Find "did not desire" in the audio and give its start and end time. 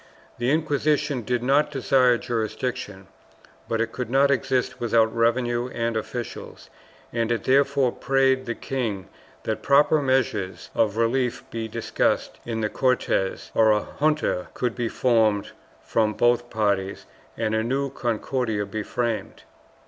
1.21-2.17